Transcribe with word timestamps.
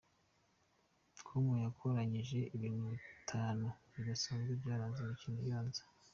com 1.25 1.45
yakoranyije 1.65 2.39
ibintu 2.55 2.83
bitanu 2.93 3.65
bidasanzwe 3.93 4.51
byaranze 4.61 4.99
imikino 5.01 5.37
ibanza. 5.47 5.83